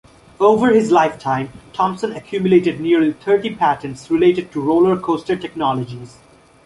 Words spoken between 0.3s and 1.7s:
Over his lifetime,